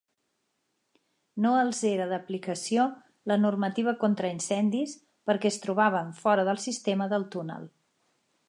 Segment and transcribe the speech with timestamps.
[1.45, 2.87] No els era d'aplicació
[3.33, 4.97] la normativa contra incendis
[5.31, 7.71] perquè es trobaven fora del sistema del túnel.